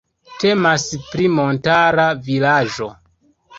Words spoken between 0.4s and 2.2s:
Temas pri montara